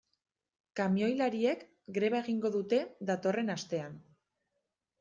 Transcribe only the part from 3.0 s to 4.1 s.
datorren astean.